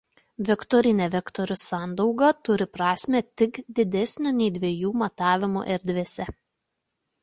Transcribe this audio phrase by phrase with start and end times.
[0.45, 6.33] Vektorinė vektorių sandauga turi prasmę tik didesnio nei dviejų matavimų erdvėse.